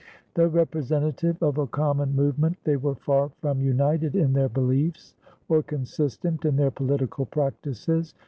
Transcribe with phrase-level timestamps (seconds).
[0.33, 5.13] Though representative of a common movement, they were far from united in their beliefs
[5.47, 8.15] or consistent in their political practices.